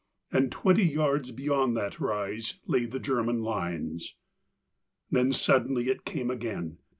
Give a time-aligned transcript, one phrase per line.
[0.31, 4.15] And twenty yards beyond that rise lay the German lines.
[5.11, 6.79] Then suddenly it came again.